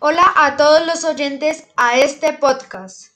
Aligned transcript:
Hola 0.00 0.24
a 0.34 0.56
todos 0.56 0.84
los 0.86 1.04
oyentes 1.04 1.68
a 1.76 1.96
este 1.98 2.32
podcast. 2.32 3.12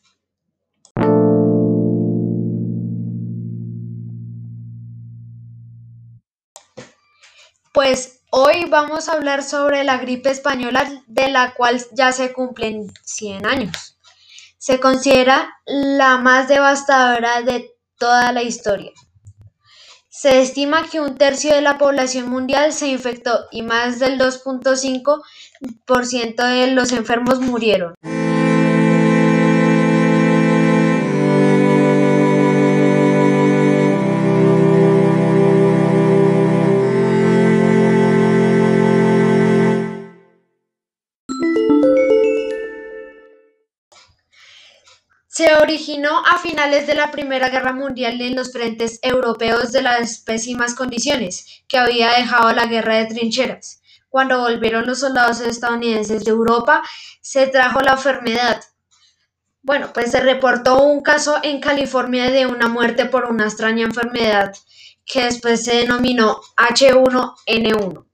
Pues 7.75 8.21
hoy 8.31 8.67
vamos 8.71 9.09
a 9.09 9.15
hablar 9.15 9.43
sobre 9.43 9.83
la 9.83 9.99
gripe 9.99 10.31
española 10.31 10.89
de 11.09 11.29
la 11.29 11.55
cual 11.55 11.85
ya 11.93 12.13
se 12.13 12.33
cumplen 12.33 12.93
100 13.03 13.45
años. 13.45 13.99
Se 14.59 14.79
considera 14.79 15.53
la 15.67 16.19
más 16.19 16.47
devastadora 16.47 17.43
de 17.43 17.73
toda 17.99 18.33
la 18.33 18.43
historia. 18.43 18.93
Se 20.21 20.41
estima 20.41 20.83
que 20.91 21.01
un 21.01 21.15
tercio 21.15 21.55
de 21.55 21.63
la 21.63 21.79
población 21.79 22.29
mundial 22.29 22.73
se 22.73 22.89
infectó 22.89 23.47
y 23.53 23.63
más 23.63 24.01
del 24.01 24.19
2.5% 24.19 26.45
de 26.45 26.73
los 26.73 26.91
enfermos 26.91 27.39
murieron. 27.39 27.95
Se 45.39 45.55
originó 45.55 46.19
a 46.27 46.39
finales 46.39 46.89
de 46.89 46.97
la 46.97 47.13
Primera 47.13 47.49
Guerra 47.49 47.73
Mundial 47.73 48.21
en 48.21 48.35
los 48.35 48.51
frentes 48.51 48.99
europeos 49.03 49.71
de 49.71 49.83
las 49.83 50.19
pésimas 50.19 50.75
condiciones 50.75 51.63
que 51.69 51.79
había 51.79 52.11
dejado 52.11 52.53
la 52.53 52.67
guerra 52.67 52.97
de 52.97 53.07
trincheras. 53.07 53.81
Cuando 54.09 54.41
volvieron 54.41 54.85
los 54.85 54.99
soldados 54.99 55.41
estadounidenses 55.41 56.25
de 56.25 56.33
Europa, 56.33 56.83
se 57.21 57.47
trajo 57.47 57.81
la 57.83 57.93
enfermedad. 57.93 58.65
Bueno, 59.63 59.93
pues 59.95 60.11
se 60.11 60.19
reportó 60.19 60.83
un 60.83 61.03
caso 61.05 61.37
en 61.45 61.61
California 61.61 62.33
de 62.33 62.47
una 62.47 62.67
muerte 62.67 63.07
por 63.07 63.27
una 63.27 63.45
extraña 63.45 63.85
enfermedad 63.85 64.53
que 65.07 65.23
después 65.23 65.63
se 65.63 65.77
denominó 65.77 66.41
H1N1. 66.57 68.05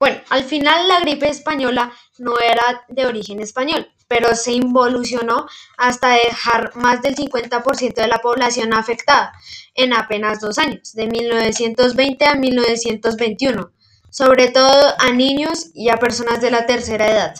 Bueno, 0.00 0.18
al 0.30 0.44
final 0.44 0.88
la 0.88 1.00
gripe 1.00 1.28
española 1.28 1.92
no 2.16 2.38
era 2.38 2.86
de 2.88 3.04
origen 3.04 3.38
español, 3.40 3.86
pero 4.08 4.34
se 4.34 4.52
involucionó 4.52 5.46
hasta 5.76 6.12
dejar 6.12 6.74
más 6.74 7.02
del 7.02 7.14
50% 7.14 7.92
de 7.92 8.08
la 8.08 8.20
población 8.20 8.72
afectada 8.72 9.30
en 9.74 9.92
apenas 9.92 10.40
dos 10.40 10.56
años, 10.56 10.94
de 10.94 11.06
1920 11.06 12.24
a 12.24 12.34
1921, 12.34 13.72
sobre 14.08 14.48
todo 14.48 14.94
a 14.98 15.12
niños 15.12 15.66
y 15.74 15.90
a 15.90 15.98
personas 15.98 16.40
de 16.40 16.50
la 16.50 16.64
tercera 16.64 17.06
edad. 17.06 17.34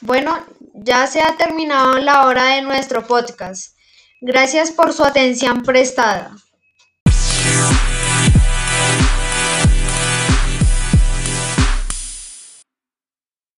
Bueno, 0.00 0.38
ya 0.72 1.06
se 1.06 1.20
ha 1.20 1.36
terminado 1.36 1.98
la 1.98 2.26
hora 2.26 2.54
de 2.54 2.62
nuestro 2.62 3.06
podcast. 3.06 3.78
Gracias 4.20 4.70
por 4.70 4.92
su 4.92 5.02
atención 5.02 5.62
prestada. 5.62 6.32